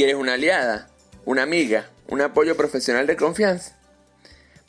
[0.00, 0.88] ¿Quieres una aliada,
[1.26, 3.76] una amiga, un apoyo profesional de confianza?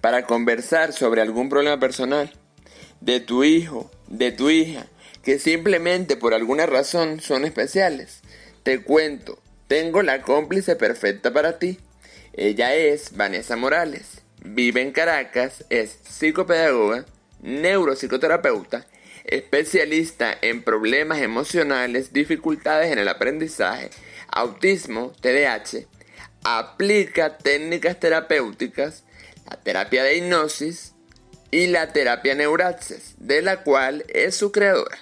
[0.01, 2.33] Para conversar sobre algún problema personal
[2.99, 4.87] de tu hijo, de tu hija,
[5.23, 8.19] que simplemente por alguna razón son especiales.
[8.63, 9.39] Te cuento,
[9.69, 11.79] tengo la cómplice perfecta para ti.
[12.33, 17.05] Ella es Vanessa Morales, vive en Caracas, es psicopedagoga,
[17.41, 18.85] neuropsicoterapeuta,
[19.23, 23.91] especialista en problemas emocionales, dificultades en el aprendizaje,
[24.31, 25.85] autismo, TDAH,
[26.43, 29.03] aplica técnicas terapéuticas,
[29.49, 30.93] la terapia de hipnosis
[31.51, 34.97] y la terapia neuraxis, de la cual es su creadora.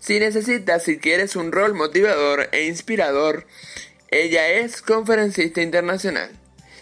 [0.00, 3.46] Si necesitas, si quieres un rol motivador e inspirador,
[4.10, 6.30] ella es conferencista internacional,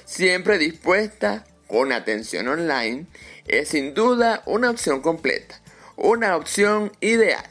[0.05, 3.07] siempre dispuesta, con atención online,
[3.49, 5.61] es sin duda una opción completa,
[5.97, 7.47] una opción ideal.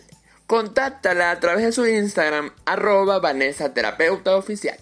[0.52, 4.78] Contáctala a través de su Instagram, arroba Vanessa Terapeuta Oficial.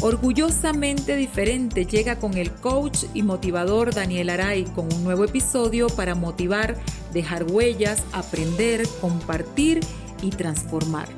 [0.00, 6.16] Orgullosamente diferente llega con el coach y motivador Daniel Aray con un nuevo episodio para
[6.16, 6.76] motivar,
[7.12, 11.08] dejar huellas, aprender, compartir y transformar.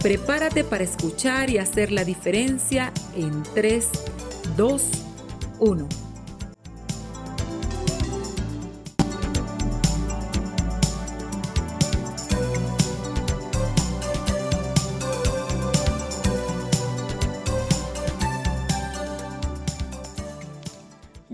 [0.00, 3.88] Prepárate para escuchar y hacer la diferencia en 3,
[4.56, 4.82] 2,
[5.58, 5.88] 1.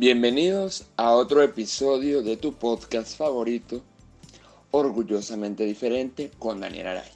[0.03, 3.83] Bienvenidos a otro episodio de tu podcast favorito,
[4.73, 7.11] Orgullosamente Diferente, con Daniel Aray.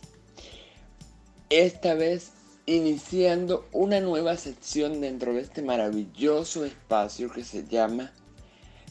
[1.50, 2.30] Esta vez
[2.66, 8.12] iniciando una nueva sección dentro de este maravilloso espacio que se llama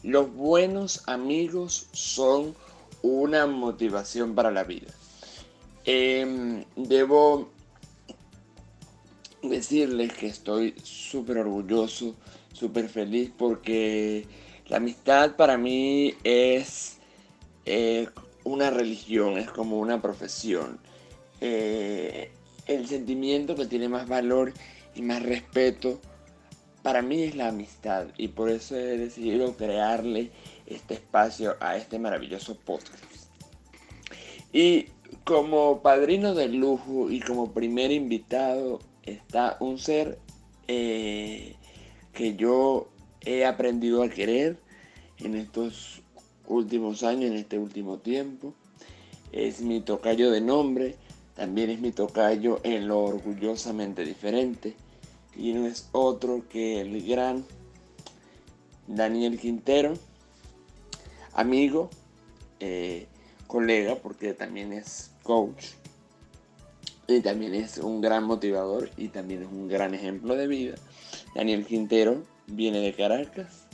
[0.03, 2.55] Los buenos amigos son
[3.01, 4.91] una motivación para la vida.
[5.85, 7.49] Em, debo
[9.41, 12.15] decirles que estoy súper orgulloso
[12.55, 14.25] súper feliz porque
[14.67, 16.97] la amistad para mí es
[17.65, 18.07] eh,
[18.45, 20.79] una religión, es como una profesión.
[21.41, 22.31] Eh,
[22.67, 24.53] el sentimiento que tiene más valor
[24.95, 25.99] y más respeto
[26.81, 30.31] para mí es la amistad y por eso he decidido crearle
[30.67, 33.03] este espacio a este maravilloso podcast.
[34.53, 34.87] Y
[35.23, 40.19] como padrino de lujo y como primer invitado está un ser
[40.67, 41.55] eh,
[42.13, 42.87] que yo
[43.21, 44.57] he aprendido a querer
[45.17, 46.03] en estos
[46.47, 48.53] últimos años, en este último tiempo.
[49.31, 50.95] Es mi tocayo de nombre,
[51.35, 54.75] también es mi tocayo en lo orgullosamente diferente.
[55.35, 57.43] Y no es otro que el gran
[58.87, 59.93] Daniel Quintero,
[61.33, 61.89] amigo,
[62.59, 63.07] eh,
[63.47, 65.65] colega, porque también es coach.
[67.07, 70.75] Y también es un gran motivador y también es un gran ejemplo de vida.
[71.35, 73.64] Daniel Quintero viene de Caracas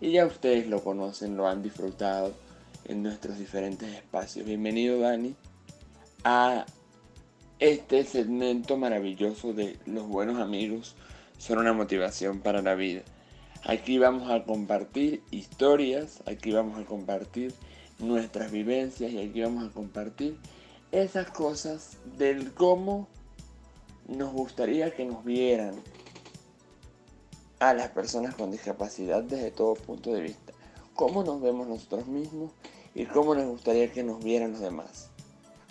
[0.00, 2.32] y ya ustedes lo conocen, lo han disfrutado
[2.84, 4.46] en nuestros diferentes espacios.
[4.46, 5.34] Bienvenido Dani
[6.24, 6.64] a
[7.58, 10.96] este segmento maravilloso de los buenos amigos
[11.38, 13.02] son una motivación para la vida.
[13.64, 17.54] Aquí vamos a compartir historias, aquí vamos a compartir
[17.98, 20.36] nuestras vivencias y aquí vamos a compartir
[20.92, 23.08] esas cosas del cómo
[24.08, 25.74] nos gustaría que nos vieran,
[27.70, 30.52] a las personas con discapacidad desde todo punto de vista.
[30.94, 32.52] Cómo nos vemos nosotros mismos
[32.94, 35.08] y cómo nos gustaría que nos vieran los demás.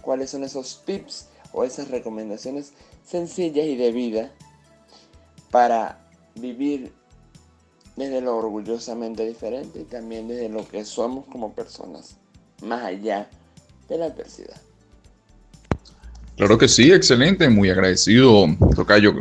[0.02, 2.74] Cuáles son esos tips o esas recomendaciones
[3.06, 4.32] sencillas y de vida
[5.52, 6.00] para
[6.36, 6.92] vivir
[7.96, 12.18] desde lo orgullosamente diferente y también desde lo que somos como personas,
[12.64, 13.30] más allá
[13.88, 14.60] de la adversidad.
[16.36, 19.14] Claro que sí, excelente, muy agradecido, Tocayo,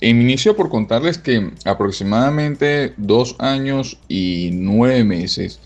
[0.00, 5.58] Inicio por contarles que aproximadamente dos años y nueve meses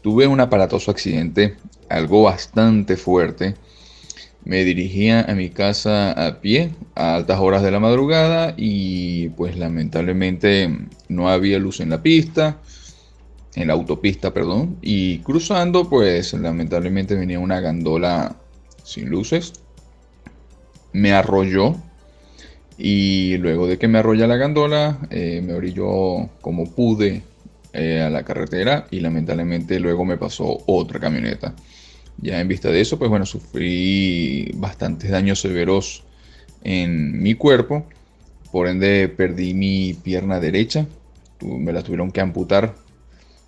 [0.00, 1.56] tuve un aparatoso accidente,
[1.88, 3.56] algo bastante fuerte.
[4.44, 9.56] Me dirigía a mi casa a pie a altas horas de la madrugada y pues
[9.56, 10.72] lamentablemente
[11.08, 12.58] no había luz en la pista,
[13.56, 18.36] en la autopista, perdón, y cruzando pues lamentablemente venía una gandola
[18.84, 19.52] sin luces.
[20.92, 21.76] Me arrolló
[22.78, 27.22] y luego de que me arrolla la gandola, eh, me orilló como pude
[27.72, 31.54] eh, a la carretera y lamentablemente luego me pasó otra camioneta.
[32.18, 36.04] Ya en vista de eso, pues bueno, sufrí bastantes daños severos
[36.62, 37.84] en mi cuerpo
[38.50, 40.86] por ende perdí mi pierna derecha,
[41.42, 42.74] me la tuvieron que amputar.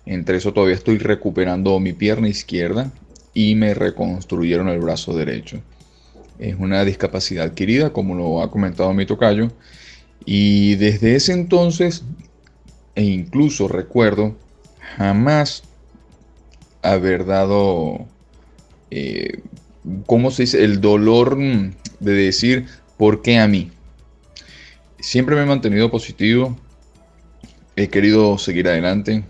[0.05, 2.91] Entre eso todavía estoy recuperando mi pierna izquierda
[3.33, 5.61] y me reconstruyeron el brazo derecho.
[6.39, 9.51] Es una discapacidad adquirida, como lo ha comentado mi tocayo.
[10.25, 12.03] Y desde ese entonces,
[12.95, 14.35] e incluso recuerdo,
[14.97, 15.63] jamás
[16.81, 18.05] haber dado,
[18.89, 19.41] eh,
[20.05, 20.63] ¿cómo se dice?
[20.63, 22.67] El dolor de decir,
[22.97, 23.71] ¿por qué a mí?
[24.99, 26.57] Siempre me he mantenido positivo,
[27.75, 29.23] he querido seguir adelante,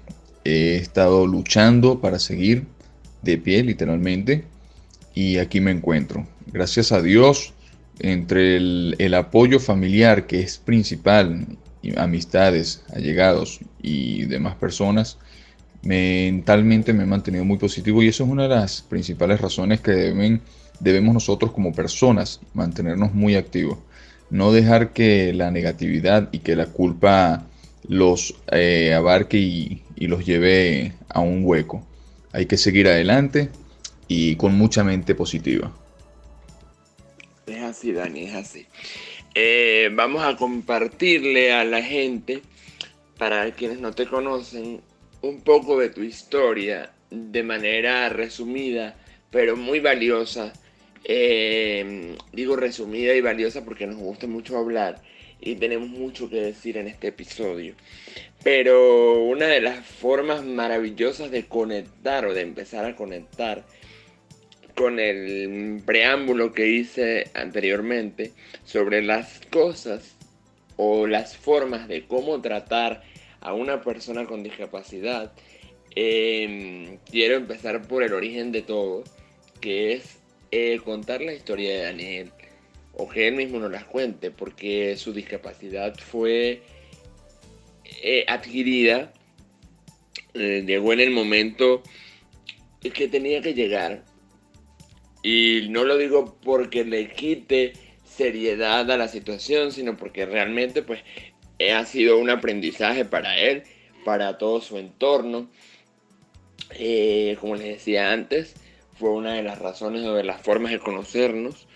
[0.43, 2.65] he estado luchando para seguir
[3.21, 4.43] de pie literalmente
[5.13, 6.25] y aquí me encuentro.
[6.53, 7.53] Gracias a Dios,
[7.99, 11.45] entre el, apoyo familiar que es principal,
[11.95, 15.17] amistades, allegados y demás personas,
[15.83, 20.39] mentalmente me he mantenido muy positivo y eso es una de las principales razones que
[20.79, 23.77] debemos nosotros como personas mantenernos muy activos.
[24.29, 27.45] No dejar que la negatividad y que la culpa
[27.87, 31.85] los eh, abarque y, y los lleve a un hueco.
[32.33, 33.49] Hay que seguir adelante
[34.07, 35.71] y con mucha mente positiva.
[37.51, 38.65] Es así, Dani, es así.
[39.35, 42.41] Eh, vamos a compartirle a la gente,
[43.17, 44.81] para quienes no te conocen,
[45.21, 48.95] un poco de tu historia de manera resumida,
[49.29, 50.53] pero muy valiosa.
[51.03, 55.01] Eh, digo resumida y valiosa porque nos gusta mucho hablar
[55.41, 57.75] y tenemos mucho que decir en este episodio.
[58.43, 63.65] Pero una de las formas maravillosas de conectar o de empezar a conectar
[64.81, 68.31] con el preámbulo que hice anteriormente
[68.65, 70.15] sobre las cosas
[70.75, 73.03] o las formas de cómo tratar
[73.41, 75.33] a una persona con discapacidad,
[75.95, 79.03] em, quiero empezar por el origen de todo,
[79.59, 80.17] que es
[80.49, 82.31] eh, contar la historia de Daniel
[82.93, 86.63] o que él mismo nos las cuente, porque su discapacidad fue
[88.01, 89.13] eh, adquirida,
[90.33, 91.83] eh, llegó en el momento
[92.89, 94.09] que tenía que llegar.
[95.23, 97.73] Y no lo digo porque le quite
[98.03, 101.01] seriedad a la situación, sino porque realmente pues
[101.73, 103.63] ha sido un aprendizaje para él,
[104.03, 105.49] para todo su entorno.
[106.71, 108.55] Eh, como les decía antes,
[108.93, 111.67] fue una de las razones o de las formas de conocernos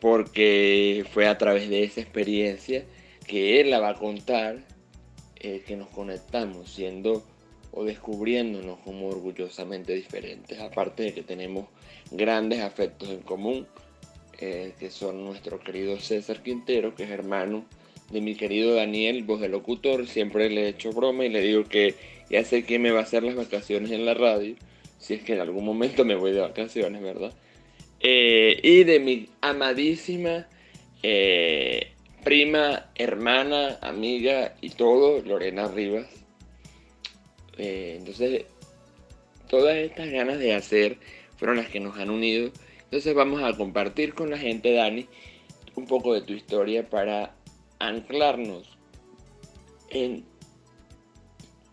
[0.00, 2.84] porque fue a través de esa experiencia
[3.26, 4.58] que él la va a contar
[5.36, 7.24] eh, que nos conectamos siendo
[7.72, 11.66] o descubriéndonos como orgullosamente diferentes, aparte de que tenemos
[12.10, 13.66] grandes afectos en común,
[14.40, 17.64] eh, que son nuestro querido César Quintero, que es hermano
[18.10, 21.64] de mi querido Daniel, voz de locutor, siempre le he hecho broma y le digo
[21.64, 21.94] que
[22.30, 24.54] ya sé quién me va a hacer las vacaciones en la radio,
[24.98, 27.32] si es que en algún momento me voy de vacaciones, ¿verdad?
[28.00, 30.46] Eh, y de mi amadísima
[31.02, 31.92] eh,
[32.24, 36.06] prima, hermana, amiga y todo, Lorena Rivas.
[37.56, 38.44] Entonces,
[39.48, 40.98] todas estas ganas de hacer
[41.38, 42.50] fueron las que nos han unido.
[42.84, 45.08] Entonces vamos a compartir con la gente, Dani,
[45.74, 47.34] un poco de tu historia para
[47.78, 48.76] anclarnos
[49.90, 50.24] en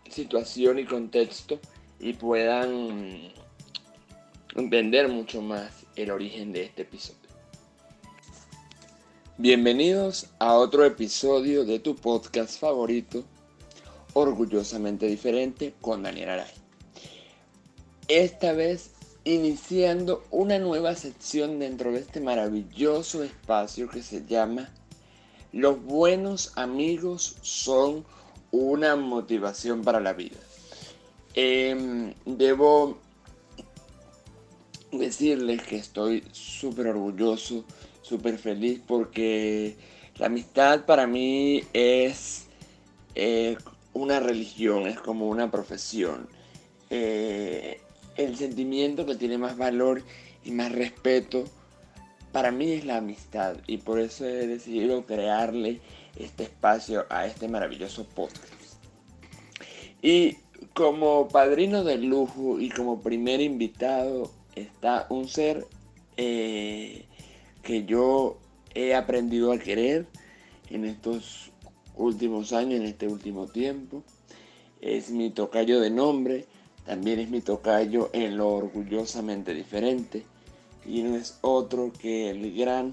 [0.10, 1.60] situación y contexto
[2.00, 3.34] y puedan
[4.56, 7.20] entender mucho más el origen de este episodio.
[9.38, 13.26] Bienvenidos a otro episodio de tu podcast favorito,
[14.14, 16.52] Orgullosamente Diferente, con Daniel Aray.
[18.08, 18.95] Esta vez
[19.26, 24.70] iniciando una nueva sección dentro de este maravilloso espacio que se llama
[25.52, 28.06] Los buenos amigos son
[28.52, 30.38] una motivación para la vida.
[31.34, 33.00] Em, debo
[34.92, 37.66] decirles que estoy súper orgulloso,
[38.04, 39.76] súper feliz porque
[40.18, 42.46] la amistad para mí es
[43.16, 43.58] eh,
[43.94, 46.30] una religión, es como una profesión.
[46.92, 47.82] Eh,
[48.18, 50.04] el sentimiento que tiene más valor
[50.44, 51.46] y más respeto
[52.32, 55.80] para mí es la amistad y por eso he decidido crearle
[56.18, 58.54] este espacio a este maravilloso podcast.
[60.02, 60.36] Y
[60.74, 65.66] como padrino de lujo y como primer invitado está un ser
[66.18, 67.06] eh,
[67.64, 68.38] que yo
[68.74, 70.06] he aprendido a querer
[70.70, 71.52] en estos
[71.96, 74.04] últimos años, en este último tiempo.
[74.82, 76.46] Es mi tocayo de nombre,
[76.86, 80.26] también es mi tocayo en lo orgullosamente diferente.
[80.86, 82.92] Y no es otro que el gran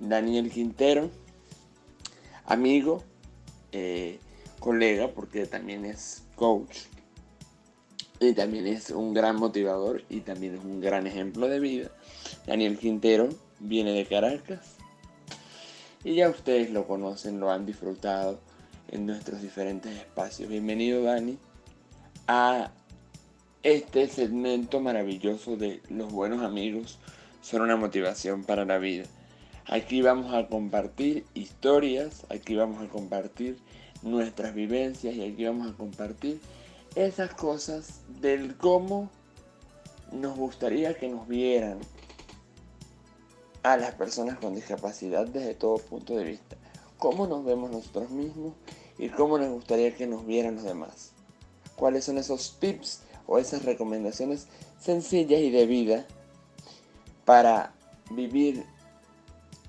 [0.00, 1.10] Daniel Quintero,
[2.46, 3.02] amigo,
[3.72, 4.18] eh,
[4.58, 6.78] colega, porque también es coach
[8.20, 11.90] y también es un gran motivador y también es un gran ejemplo de vida.
[12.46, 13.28] Daniel Quintero
[13.60, 14.76] viene de Caracas
[16.02, 18.40] y ya ustedes lo conocen, lo han disfrutado
[18.90, 20.48] en nuestros diferentes espacios.
[20.48, 21.38] Bienvenido Dani
[22.28, 22.70] a
[23.62, 26.98] este segmento maravilloso de los buenos amigos
[27.40, 29.04] son una motivación para la vida.
[29.66, 33.58] Aquí vamos a compartir historias, aquí vamos a compartir
[34.02, 36.38] nuestras vivencias y aquí vamos a compartir
[36.94, 39.10] esas cosas del cómo
[40.12, 41.78] nos gustaría que nos vieran
[43.62, 46.56] a las personas con discapacidad desde todo punto de vista.
[46.98, 48.52] Cómo nos vemos nosotros mismos
[48.98, 51.17] y cómo nos gustaría que nos vieran los demás.
[51.78, 54.48] Cuáles son esos tips o esas recomendaciones
[54.80, 56.06] sencillas y de vida
[57.24, 57.72] para
[58.10, 58.64] vivir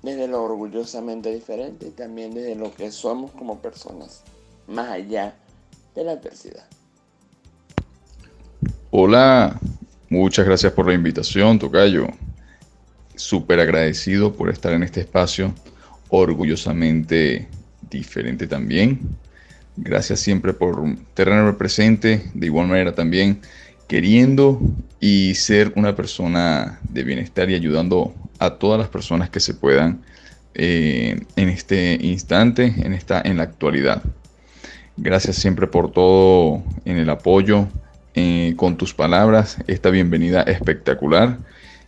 [0.02, 4.22] desde lo orgullosamente diferente y también desde lo que somos como personas,
[4.66, 5.34] más allá
[5.94, 6.64] de la adversidad.
[8.90, 9.60] Hola,
[10.08, 12.06] muchas gracias por la invitación, Tocayo.
[13.14, 15.54] Súper agradecido por estar en este espacio,
[16.08, 17.46] orgullosamente
[17.90, 19.19] diferente también.
[19.82, 20.82] Gracias siempre por
[21.14, 23.40] tenerme presente, de igual manera también
[23.88, 24.60] queriendo
[25.00, 30.02] y ser una persona de bienestar y ayudando a todas las personas que se puedan
[30.54, 34.02] eh, en este instante, en, esta, en la actualidad.
[34.98, 37.66] Gracias siempre por todo en el apoyo,
[38.14, 41.38] eh, con tus palabras, esta bienvenida espectacular.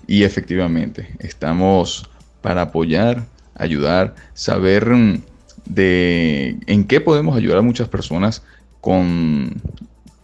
[0.07, 2.09] Y efectivamente, estamos
[2.41, 5.23] para apoyar, ayudar, saber mm,
[5.66, 8.42] de en qué podemos ayudar a muchas personas
[8.81, 9.61] con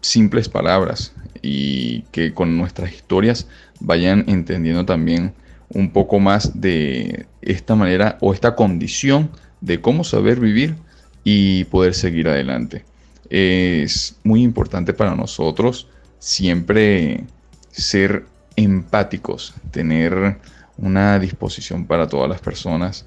[0.00, 3.46] simples palabras y que con nuestras historias
[3.80, 5.32] vayan entendiendo también
[5.70, 9.30] un poco más de esta manera o esta condición
[9.60, 10.76] de cómo saber vivir
[11.24, 12.84] y poder seguir adelante.
[13.30, 17.24] Es muy importante para nosotros siempre
[17.70, 18.24] ser
[18.56, 20.38] empáticos, tener
[20.78, 23.06] una disposición para todas las personas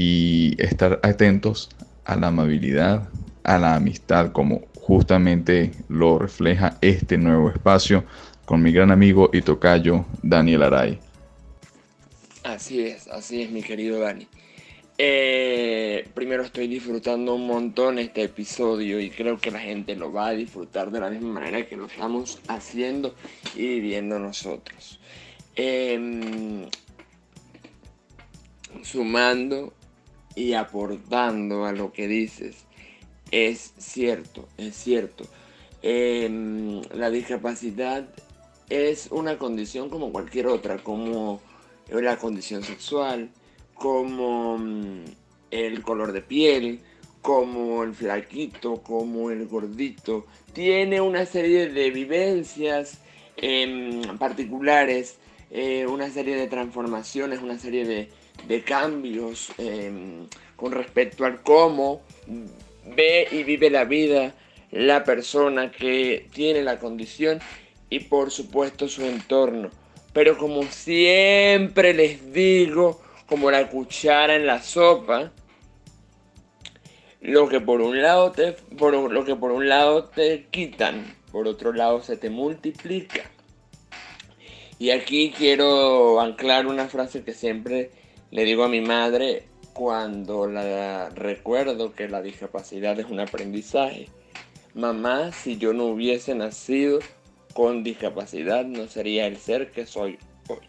[0.00, 1.70] y estar atentos
[2.04, 3.08] a la amabilidad,
[3.42, 8.04] a la amistad, como justamente lo refleja este nuevo espacio
[8.44, 11.00] con mi gran amigo y tocayo Daniel Aray.
[12.44, 14.28] Así es, así es mi querido Dani.
[14.98, 20.28] Eh, primero estoy disfrutando un montón este episodio y creo que la gente lo va
[20.28, 23.16] a disfrutar de la misma manera que lo estamos haciendo
[23.56, 25.00] y viviendo nosotros.
[25.56, 26.68] Em,
[28.84, 29.72] sumando
[30.38, 32.64] y aportando a lo que dices,
[33.32, 35.24] es cierto, es cierto.
[35.82, 38.08] Em, la discapacidad
[38.70, 41.40] es una condición como cualquier otra, como
[41.90, 43.30] la condición sexual,
[43.74, 45.04] como mm,
[45.50, 46.80] el color de piel,
[47.20, 50.24] como el flaquito, como el gordito.
[50.52, 53.00] Tiene una serie de vivencias
[53.36, 55.18] em, particulares,
[55.50, 58.08] eh, una serie de transformaciones, una serie de,
[58.46, 60.26] de cambios em,
[60.56, 62.02] con respecto al cómo
[62.84, 64.34] ve y vive la vida
[64.70, 67.40] la persona que tiene la condición
[67.90, 69.70] y por supuesto su entorno.
[70.12, 75.32] Pero como siempre les digo, como la cuchara en la sopa,
[77.20, 81.46] lo que por un lado te, por, lo que por un lado te quitan, por
[81.46, 83.30] otro lado se te multiplica.
[84.78, 87.90] Y aquí quiero anclar una frase que siempre
[88.30, 94.08] le digo a mi madre cuando la recuerdo que la discapacidad es un aprendizaje.
[94.74, 96.98] Mamá, si yo no hubiese nacido
[97.54, 100.18] con discapacidad, no sería el ser que soy
[100.48, 100.60] hoy.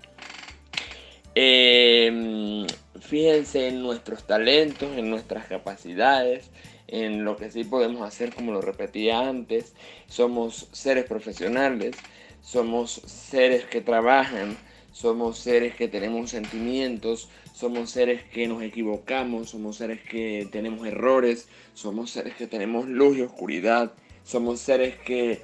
[1.36, 2.66] Em,
[3.00, 6.50] fíjense en nuestros talentos, en nuestras capacidades,
[6.88, 9.74] en lo que sí podemos hacer, como lo repetía antes.
[10.08, 11.96] Somos seres profesionales,
[12.42, 14.58] somos seres que trabajan,
[14.92, 21.50] somos seres que tenemos sentimientos, somos seres que nos equivocamos, somos seres que tenemos errores,
[21.74, 23.92] somos seres que tenemos luz y oscuridad,
[24.24, 25.42] somos seres que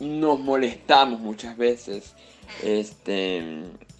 [0.00, 2.14] nos molestamos muchas veces
[2.62, 3.42] este,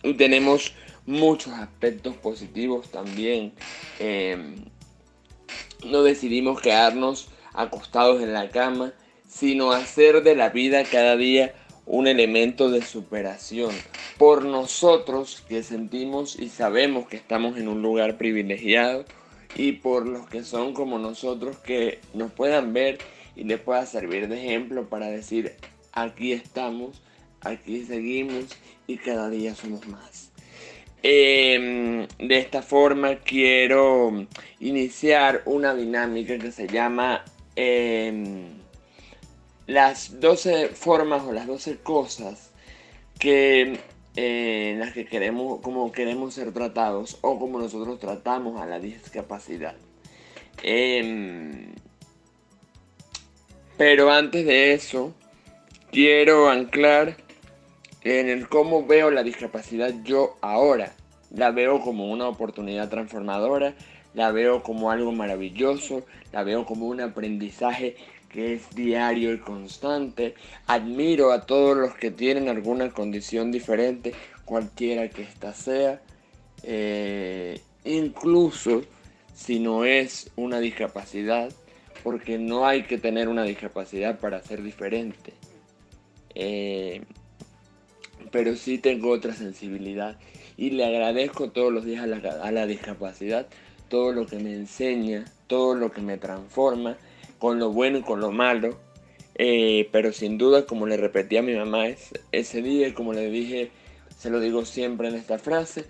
[0.03, 0.75] y tenemos
[1.07, 3.55] muchos aspectos positivos también.
[3.99, 4.57] Em,
[5.87, 8.93] no decidimos quedarnos acostados en la cama,
[9.27, 11.55] sino hacer de la vida cada día
[11.87, 13.75] un elemento de superación
[14.19, 19.05] por nosotros que sentimos y sabemos que estamos en un lugar privilegiado
[19.57, 22.99] y por los que son como nosotros que nos puedan ver
[23.37, 25.55] y les pueda servir de ejemplo para decir
[25.93, 27.03] aquí estamos,
[27.41, 28.47] aquí seguimos
[28.87, 30.31] y cada día somos más.
[31.03, 34.27] Em, de esta forma quiero
[34.61, 37.25] iniciar una dinámica que se llama
[37.57, 38.47] em,
[39.67, 42.51] las 12 formas o las 12 cosas
[43.19, 43.79] que
[44.17, 48.79] eh, en las que queremos, como queremos ser tratados o como nosotros tratamos a la
[48.79, 49.75] discapacidad.
[50.63, 51.73] Em,
[53.77, 55.13] pero antes de eso,
[55.91, 57.17] quiero anclar
[58.03, 60.93] en el cómo veo la discapacidad yo ahora.
[61.31, 63.75] La veo como una oportunidad transformadora,
[64.15, 67.97] la veo como algo maravilloso, la veo como un aprendizaje
[68.35, 70.35] que es diario y constante.
[70.67, 74.13] Admiro a todos los que tienen alguna condición diferente,
[74.45, 76.03] cualquiera que ésta sea.
[76.65, 78.83] Eh, incluso
[79.37, 81.53] si no es una discapacidad,
[82.03, 85.33] porque no hay que tener una discapacidad para ser diferente.
[86.35, 87.03] Eh,
[88.33, 90.19] pero sí tengo otra sensibilidad
[90.57, 93.47] y le agradezco todos los días a la, a la discapacidad,
[93.89, 96.97] todo lo que me enseña, todo lo que me transforma
[97.45, 98.79] con lo bueno y con lo malo.
[99.35, 101.89] Eh, pero sin duda, como le repetí a mi mamá
[102.33, 103.71] ese, día, como le dije,
[104.17, 105.85] se lo digo siempre en esta frase,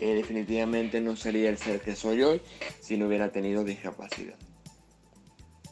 [0.00, 2.40] definitivamente no sería el ser que soy hoy
[2.78, 4.36] si no hubiera tenido discapacidad.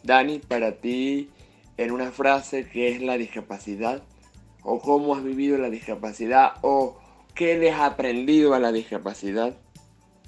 [0.02, 1.28] Dani, para ti,
[1.76, 4.02] en una frase, ¿qué es la discapacidad?
[4.64, 6.54] ¿O cómo has vivido la discapacidad?
[6.62, 6.98] ¿O
[7.36, 9.56] qué les ha aprendido a la discapacidad?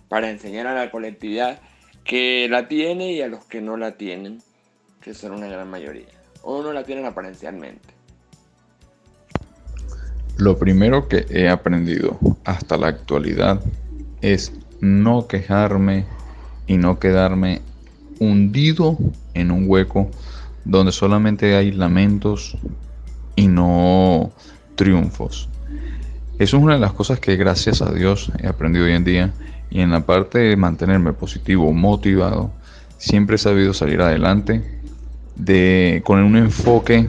[0.08, 1.60] Para enseñar a la colectividad
[2.04, 4.40] que la tiene y a los que no la tienen
[5.00, 6.08] que son una gran mayoría,
[6.42, 7.88] o no la tienen aparencialmente.
[10.36, 13.60] Lo primero que he aprendido hasta la actualidad
[14.20, 16.06] es no quejarme
[16.66, 17.62] y no quedarme
[18.18, 18.96] hundido
[19.34, 20.10] en un hueco
[20.64, 22.56] donde solamente hay lamentos
[23.36, 24.30] y no
[24.76, 25.48] triunfos.
[26.38, 29.32] Eso es una de las cosas que gracias a Dios he aprendido hoy en día
[29.70, 32.50] y en la parte de mantenerme positivo, motivado,
[32.96, 34.79] siempre he sabido salir adelante
[35.44, 37.08] de, con un enfoque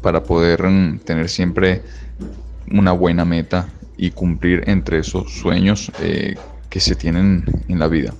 [0.00, 1.82] para poder mm, tener siempre
[2.70, 6.36] una buena meta y cumplir entre esos sueños eh,
[6.68, 8.14] que se tienen en la vida.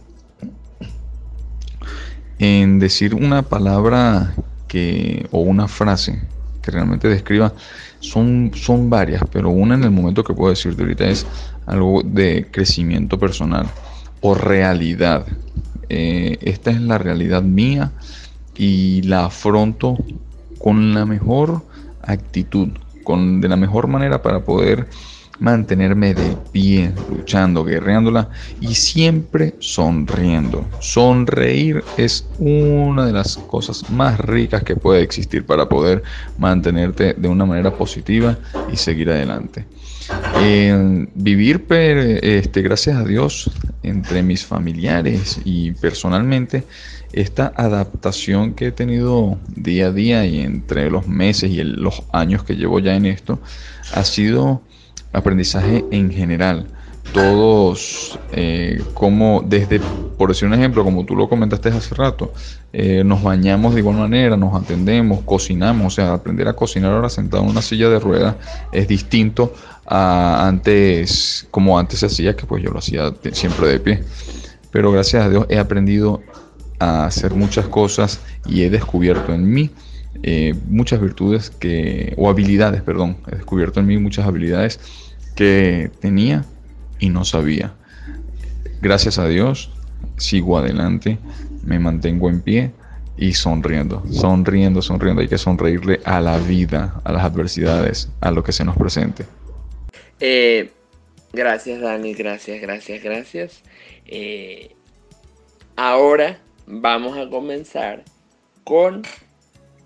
[2.39, 4.35] En decir una palabra
[4.69, 6.21] que, o una frase
[6.61, 7.53] que realmente describa,
[8.01, 11.27] son, son varias, pero una en el momento que puedo decirte ahorita es
[11.67, 13.67] algo de crecimiento personal
[14.21, 15.27] o realidad.
[15.89, 17.93] Eh, esta es la realidad mía
[18.57, 19.97] y la afronto
[20.59, 21.63] con la mejor
[22.03, 22.69] actitud,
[23.05, 24.89] con, de la mejor manera para poder
[25.43, 30.65] mantenerme de pie, luchando, guerreándola y siempre sonriendo.
[30.79, 36.05] Sonreír es una de las cosas más ricas que puede existir para poder
[36.39, 38.39] mantenerte de una manera positiva
[38.73, 39.67] y seguir adelante.
[41.15, 43.51] Vivir, este, gracias a Dios,
[43.83, 46.65] entre mis familiares y personalmente,
[47.13, 52.45] esta adaptación que he tenido día a día y entre los meses y los años
[52.45, 53.41] que llevo ya en esto,
[53.93, 54.63] ha sido
[55.13, 56.67] aprendizaje en general.
[57.13, 59.81] Todos, eh, como desde,
[60.17, 62.33] por decir un ejemplo, como tú lo comentaste hace rato,
[62.73, 67.11] eh, nos bañamos de igual manera, nos atendemos, cocinamos, o sea, aprender a cocinar ahora
[67.11, 68.37] sentado en una silla de ruedas
[68.73, 69.53] es distinto
[69.87, 74.05] a antes, como antes se hacía, que pues yo lo hacía siempre de pie.
[74.71, 76.23] Pero gracias a Dios he aprendido
[76.79, 79.71] a hacer muchas cosas y he descubierto en mí
[80.23, 84.79] eh, muchas virtudes que, o habilidades, perdón, he descubierto en mí muchas habilidades
[85.35, 86.45] que tenía
[87.03, 87.75] y no sabía.
[88.81, 89.73] Gracias a Dios,
[90.19, 91.19] sigo adelante,
[91.65, 92.71] me mantengo en pie
[93.17, 95.21] y sonriendo, sonriendo, sonriendo.
[95.21, 99.27] Hay que sonreírle a la vida, a las adversidades, a lo que se nos presente.
[100.21, 100.71] Eh,
[101.33, 103.63] gracias Dani, gracias, gracias, gracias.
[104.07, 104.71] Eh,
[105.75, 108.05] ahora vamos a comenzar
[108.63, 109.03] con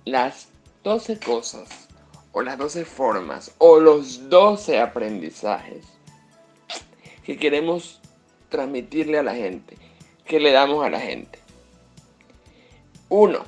[0.04, 0.48] las
[0.84, 1.88] 12 cosas
[2.32, 5.95] o las 12 formas o los 12 aprendizajes
[7.26, 8.00] que queremos
[8.48, 9.76] transmitirle a la gente,
[10.24, 11.38] que le damos a la gente.
[13.10, 13.44] Uno,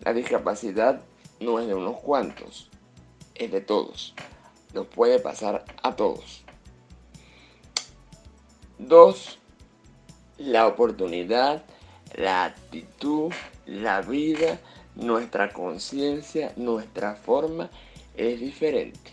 [0.00, 1.00] la discapacidad
[1.40, 2.70] no es de unos cuantos,
[3.34, 4.14] es de todos.
[4.74, 6.44] Nos puede pasar a todos.
[8.78, 9.38] Dos,
[10.38, 11.64] la oportunidad
[12.14, 13.32] la actitud,
[13.66, 14.58] la vida,
[14.96, 17.70] nuestra conciencia, nuestra forma
[18.16, 19.12] es diferente.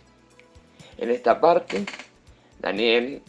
[0.97, 1.85] En esta parte,
[2.59, 3.21] Daniel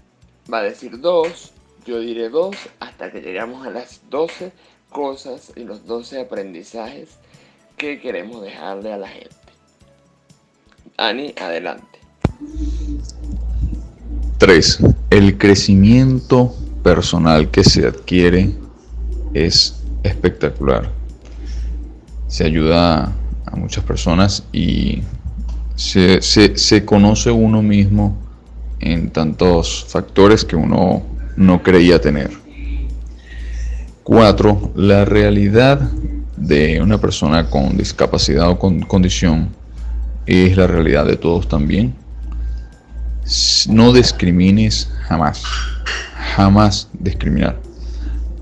[0.53, 1.53] va a decir dos,
[1.87, 4.53] yo diré dos, hasta que llegamos a las 12
[4.91, 7.19] cosas y los 12 aprendizajes
[7.77, 9.37] que queremos dejarle a la gente.
[10.97, 11.99] Dani, adelante.
[14.39, 14.79] 3.
[15.11, 18.55] El crecimiento personal que se adquiere
[19.35, 20.91] es espectacular.
[22.29, 23.13] Se ayuda
[23.47, 25.03] a muchas personas y
[25.77, 28.17] se, conoce uno mismo
[28.81, 31.03] en tantos factores que uno
[31.37, 32.31] no creía tener.
[34.03, 35.81] Cuatro, la realidad
[36.37, 39.51] de una persona con discapacidad o con condición
[40.27, 41.95] es la realidad de todos también.
[43.69, 45.43] No discrimines jamás,
[46.37, 47.59] jamás discriminar,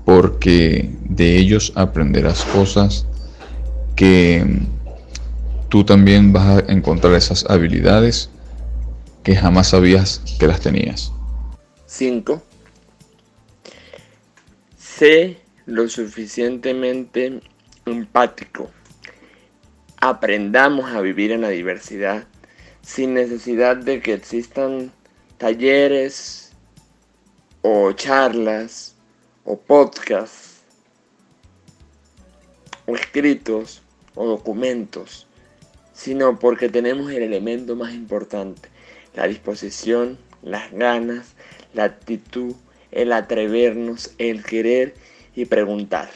[0.05, 3.05] porque de ellos aprenderás cosas
[3.95, 4.61] que
[5.69, 8.29] tú también vas a encontrar esas habilidades
[9.27, 11.11] que jamás sabías que las tenías.
[11.85, 12.41] 5.
[14.77, 17.41] Sé lo suficientemente
[17.85, 18.71] empático.
[19.99, 22.25] Aprendamos a vivir en la diversidad
[22.81, 24.93] sin necesidad de que existan
[25.37, 26.53] talleres
[27.63, 28.95] o charlas
[29.43, 30.61] o podcasts
[32.85, 33.81] o escritos
[34.15, 35.27] o documentos,
[35.91, 38.69] sino porque tenemos el elemento más importante,
[39.17, 41.33] la disposición, las ganas,
[41.73, 42.55] la actitud,
[42.91, 44.93] el atrevernos, el querer
[45.35, 46.09] y preguntar.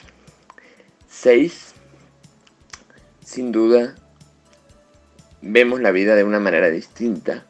[1.10, 1.74] 6.
[3.26, 3.96] Sin duda,
[5.42, 7.48] vemos la vida de una manera distinta,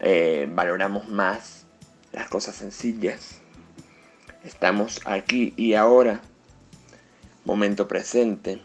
[0.00, 1.66] eh, valoramos más
[2.12, 3.42] las cosas sencillas.
[4.42, 6.22] Estamos aquí y ahora,
[7.44, 8.62] momento presente.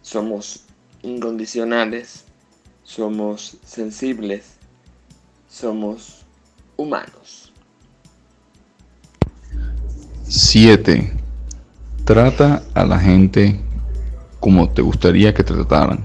[0.00, 0.64] Somos
[1.02, 2.24] incondicionales,
[2.84, 4.54] somos sensibles,
[5.48, 6.22] somos
[6.76, 7.52] humanos.
[10.28, 11.12] 7.
[12.04, 13.60] Trata a la gente
[14.40, 16.04] como te gustaría que te trataran.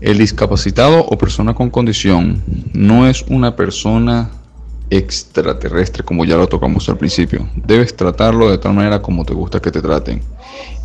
[0.00, 2.42] El discapacitado o persona con condición
[2.72, 4.30] no es una persona
[4.90, 7.48] extraterrestre como ya lo tocamos al principio.
[7.56, 10.20] Debes tratarlo de tal manera como te gusta que te traten.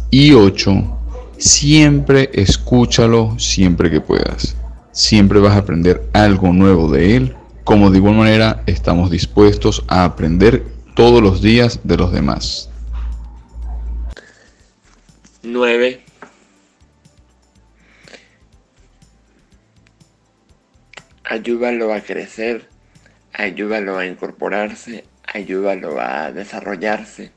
[0.10, 0.99] Y 8.
[1.40, 4.58] Siempre escúchalo siempre que puedas.
[4.92, 7.36] Siempre vas a aprender algo nuevo de él.
[7.64, 12.70] Como de igual manera estamos dispuestos a aprender todos los días de los demás.
[15.44, 16.04] 9.
[21.24, 22.68] Ayúdalo a crecer,
[23.32, 27.32] ayúdalo a incorporarse, ayúdalo a desarrollarse,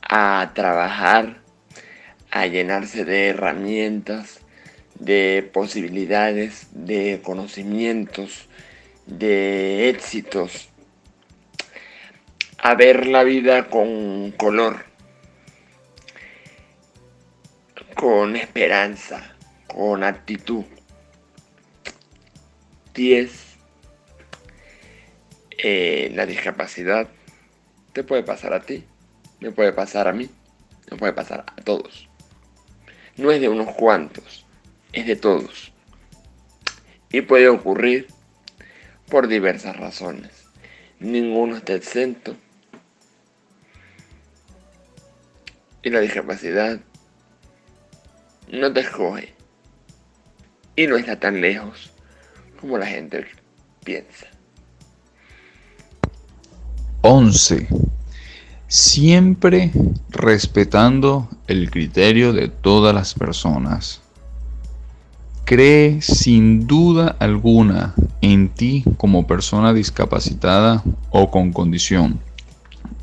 [0.00, 1.45] a trabajar,
[2.40, 4.40] a llenarse de herramientas,
[4.98, 8.48] de posibilidades, de conocimientos,
[9.06, 10.68] de éxitos,
[12.58, 14.84] a ver la vida con color,
[17.94, 19.34] con esperanza,
[19.66, 20.64] con actitud.
[22.92, 23.56] 10.
[25.58, 27.08] Eh, la discapacidad
[27.94, 28.84] te puede pasar a ti,
[29.40, 30.28] me puede pasar a mí,
[30.90, 32.10] me puede pasar a todos.
[33.16, 34.44] No es de unos cuantos,
[34.92, 35.72] es de todos.
[37.10, 38.08] Y puede ocurrir
[39.08, 40.46] por diversas razones.
[41.00, 42.36] Ninguno está exento.
[45.82, 46.80] Y la discapacidad
[48.50, 49.34] no te escoge.
[50.74, 51.92] Y no está tan lejos
[52.60, 53.26] como la gente
[53.84, 54.26] piensa.
[57.02, 57.68] 11.
[58.68, 59.70] Siempre
[60.10, 64.00] respetando el criterio de todas las personas.
[65.44, 72.18] Cree sin duda alguna en ti como persona discapacitada o con condición.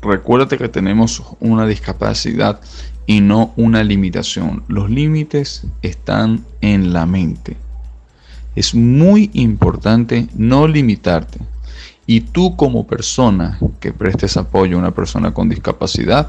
[0.02, 2.60] Recuérdate que tenemos una discapacidad
[3.06, 4.64] y no una limitación.
[4.68, 7.56] Los límites están en la mente.
[8.54, 11.40] Es muy importante no limitarte.
[12.06, 16.28] Y tú como persona que prestes apoyo a una persona con discapacidad,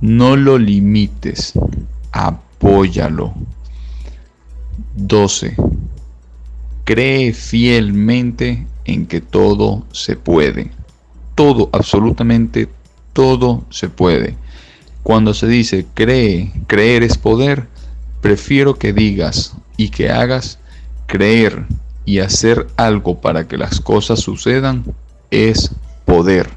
[0.00, 1.54] no lo limites,
[2.12, 3.32] apóyalo.
[4.96, 5.56] 12.
[6.84, 10.70] Cree fielmente en que todo se puede.
[11.34, 12.68] Todo, absolutamente
[13.12, 14.36] todo se puede.
[15.02, 17.68] Cuando se dice cree, creer es poder,
[18.20, 20.58] prefiero que digas y que hagas
[21.06, 21.66] creer
[22.04, 24.84] y hacer algo para que las cosas sucedan
[25.30, 25.70] es
[26.04, 26.48] poder.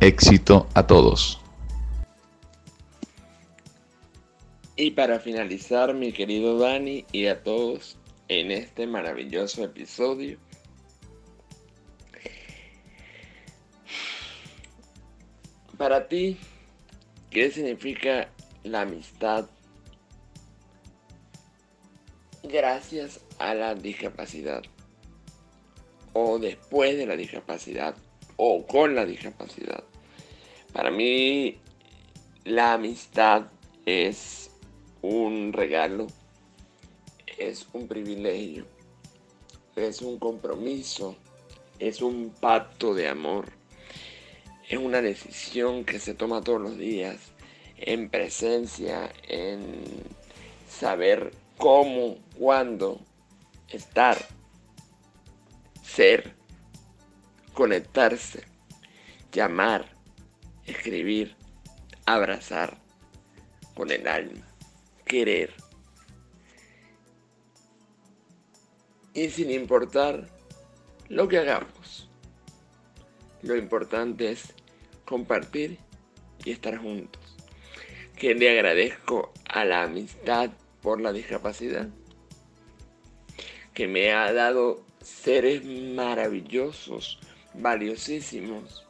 [0.00, 1.40] Éxito a todos.
[4.76, 7.96] Y para finalizar, mi querido Dani y a todos
[8.28, 10.38] en este maravilloso episodio,
[15.78, 16.36] para ti,
[17.30, 18.28] ¿qué significa
[18.64, 19.46] la amistad
[22.48, 24.62] gracias a la discapacidad
[26.12, 27.94] o después de la discapacidad
[28.36, 29.84] o con la discapacidad.
[30.72, 31.58] Para mí
[32.44, 33.46] la amistad
[33.84, 34.50] es
[35.02, 36.06] un regalo,
[37.38, 38.66] es un privilegio,
[39.76, 41.16] es un compromiso,
[41.78, 43.52] es un pacto de amor,
[44.68, 47.18] es una decisión que se toma todos los días
[47.76, 49.82] en presencia, en
[50.68, 53.00] saber cómo, cuándo
[53.68, 54.18] estar,
[55.82, 56.34] ser,
[57.52, 58.44] conectarse,
[59.32, 59.92] llamar,
[60.64, 61.36] escribir,
[62.04, 62.78] abrazar
[63.74, 64.46] con el alma,
[65.04, 65.52] querer.
[69.14, 70.28] Y sin importar
[71.08, 72.08] lo que hagamos,
[73.42, 74.52] lo importante es
[75.04, 75.78] compartir
[76.44, 77.22] y estar juntos.
[78.16, 80.50] Que le agradezco a la amistad
[80.82, 81.88] por la discapacidad,
[83.76, 87.18] que me ha dado seres maravillosos,
[87.52, 88.86] valiosísimos,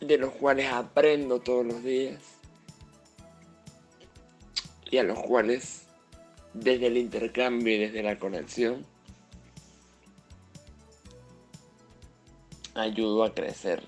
[0.00, 2.22] de los cuales aprendo todos los días
[4.90, 5.86] y a los cuales
[6.52, 8.84] desde el intercambio y desde la conexión
[12.74, 13.82] ayudo a crecer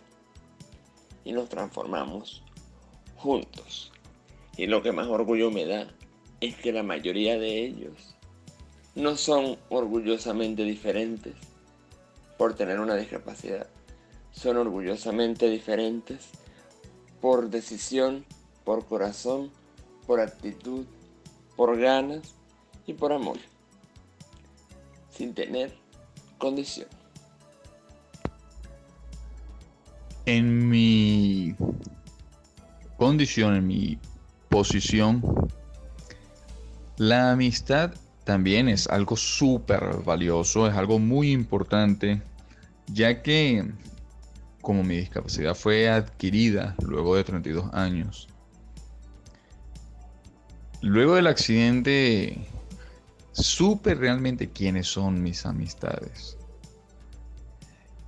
[1.22, 2.42] y nos transformamos
[3.16, 3.92] juntos.
[4.56, 5.86] Y lo que más orgullo me da
[6.40, 8.13] es que la mayoría de ellos
[8.94, 11.34] no son orgullosamente diferentes
[12.38, 13.66] por tener una discapacidad.
[14.32, 16.28] Son orgullosamente diferentes
[17.20, 18.24] por decisión,
[18.64, 19.50] por corazón,
[20.06, 20.86] por actitud,
[21.56, 22.34] por ganas
[22.86, 23.38] y por amor,
[25.10, 25.74] sin tener
[26.38, 26.88] condición.
[30.26, 31.54] En mi
[32.96, 33.98] condición, en mi
[34.48, 35.22] posición,
[36.96, 42.22] la amistad también es algo súper valioso, es algo muy importante,
[42.86, 43.70] ya que
[44.62, 48.28] como mi discapacidad fue adquirida luego de 32 años,
[50.80, 52.48] luego del accidente
[53.32, 56.38] supe realmente quiénes son mis amistades.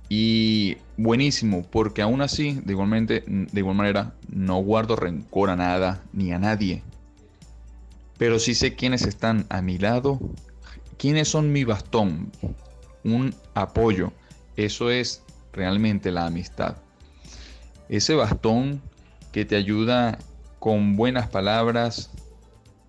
[0.09, 6.01] Y buenísimo, porque aún así, de, igualmente, de igual manera, no guardo rencor a nada
[6.13, 6.81] ni a nadie.
[8.17, 10.19] Pero sí sé quiénes están a mi lado,
[10.97, 12.31] quiénes son mi bastón,
[13.03, 14.11] un apoyo.
[14.55, 16.77] Eso es realmente la amistad.
[17.89, 18.81] Ese bastón
[19.31, 20.17] que te ayuda
[20.59, 22.11] con buenas palabras,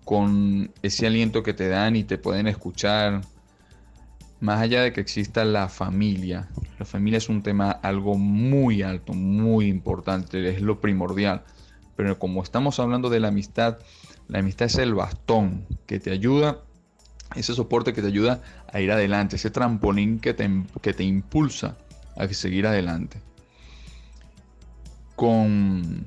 [0.03, 3.21] con ese aliento que te dan y te pueden escuchar,
[4.39, 6.47] más allá de que exista la familia,
[6.79, 11.43] la familia es un tema algo muy alto, muy importante, es lo primordial.
[11.97, 13.79] Pero como estamos hablando de la amistad,
[14.29, 16.59] la amistad es el bastón que te ayuda,
[17.35, 20.49] ese soporte que te ayuda a ir adelante, ese trampolín que te,
[20.81, 21.77] que te impulsa
[22.15, 23.19] a seguir adelante.
[25.15, 26.05] Con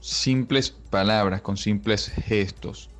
[0.00, 2.90] simples palabras, con simples gestos,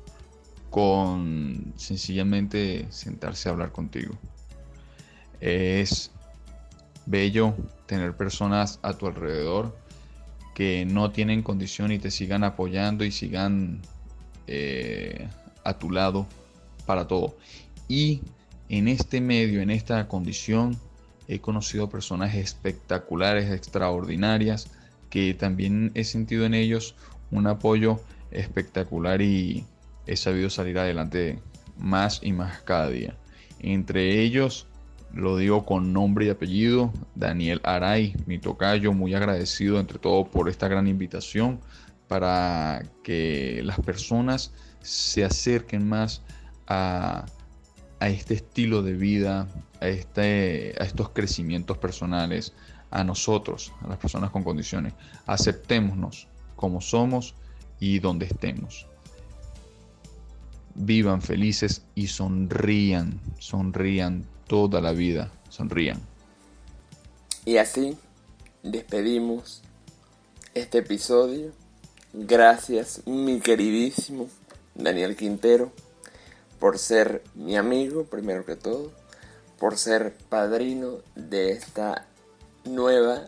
[0.69, 4.15] con sencillamente sentarse a hablar contigo.
[5.39, 6.11] Es
[7.05, 9.75] bello tener personas a tu alrededor
[10.53, 13.81] que no tienen condición y te sigan apoyando y sigan
[14.51, 15.27] eh,
[15.63, 16.25] a tu lado
[16.87, 17.37] para todo.
[17.87, 18.21] Y
[18.67, 20.75] en este medio, en esta condición,
[21.27, 24.71] he conocido personas espectaculares, extraordinarias,
[25.11, 26.95] que también he sentido en ellos
[27.29, 27.99] un apoyo
[28.31, 29.65] espectacular y
[30.07, 31.37] he sabido salir adelante
[31.77, 33.15] más y más cada día.
[33.59, 34.65] Entre ellos
[35.13, 40.49] lo digo con nombre y apellido, Daniel Aray, mi tocayo, muy agradecido entre todo por
[40.49, 41.59] esta gran invitación
[42.09, 46.21] para que las personas se acerquen más
[46.67, 47.25] a,
[48.01, 49.47] este estilo de vida,
[49.79, 52.53] a, este, a estos crecimientos personales,
[52.91, 54.93] a nosotros, a las personas con condiciones.
[55.25, 57.35] Aceptémonos como somos
[57.79, 58.87] y donde estemos.
[60.75, 65.99] Vivan felices y sonrían, sonrían toda la vida sonrían.
[67.45, 67.97] Y así
[68.63, 69.61] despedimos
[70.53, 71.51] este episodio.
[72.11, 74.29] Gracias, mi queridísimo
[74.73, 75.71] Daniel Quintero,
[76.59, 78.91] por ser mi amigo, primero que todo,
[79.59, 82.07] por ser padrino de esta
[82.65, 83.27] nueva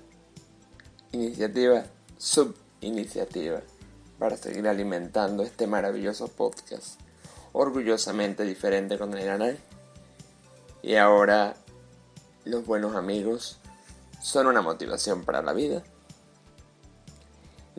[1.12, 1.84] iniciativa,
[2.18, 3.62] subiniciativa,
[4.18, 7.00] para seguir alimentando este maravilloso podcast,
[7.54, 9.60] orgullosamente diferente con el Anay
[10.82, 11.56] y ahora
[12.46, 13.60] los buenos amigos
[14.24, 15.84] son una motivación para la vida.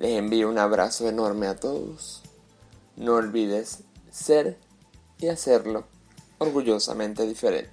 [0.03, 2.23] Les envío un abrazo enorme a todos.
[2.97, 4.59] No olvides ser
[5.21, 5.87] y hacerlo
[6.39, 7.71] orgullosamente diferente.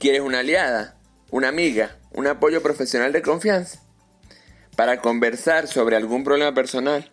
[0.00, 0.96] ¿Quieres una aliada,
[1.30, 3.80] una amiga, un apoyo profesional de confianza?
[4.74, 7.12] Para conversar sobre algún problema personal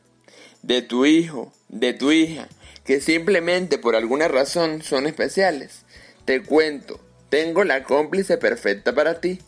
[0.63, 2.47] de tu hijo, de tu hija,
[2.85, 5.85] que simplemente por alguna razón son especiales.
[6.25, 9.41] Te cuento, tengo la cómplice perfecta para ti.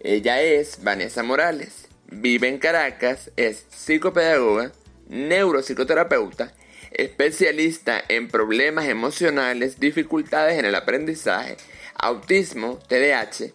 [0.00, 4.72] Ella es Vanessa Morales, vive en Caracas, es psicopedagoga,
[5.08, 6.52] neuropsicoterapeuta,
[6.92, 11.56] especialista en problemas emocionales, dificultades en el aprendizaje,
[11.94, 13.52] autismo, TDAH,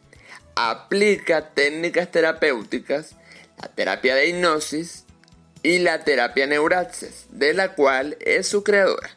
[0.56, 3.15] aplica técnicas terapéuticas,
[3.62, 5.06] la terapia de hipnosis
[5.63, 9.12] y la terapia neuraxis, de la cual es su creadora.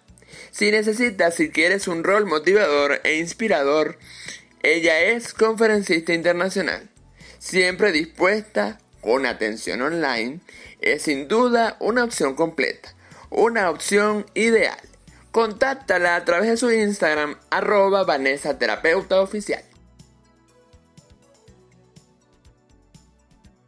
[0.50, 3.98] Si necesitas, si quieres un rol motivador e inspirador,
[4.62, 6.90] ella es conferencista internacional,
[7.44, 10.40] siempre dispuesta, con atención online,
[10.80, 12.94] es sin duda una opción completa,
[13.28, 14.78] una opción ideal.
[15.30, 18.57] Contáctala a través de su Instagram, arroba Vanessa.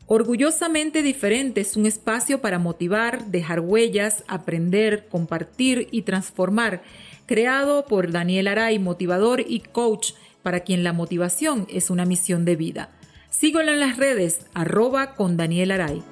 [0.07, 6.83] Orgullosamente diferente es un espacio para motivar, dejar huellas, aprender, compartir y transformar,
[7.27, 10.12] creado por Daniel Aray, motivador y coach,
[10.43, 12.96] para quien la motivación es una misión de vida.
[13.38, 16.03] Síguelo en las redes, arroba con Daniel Aray.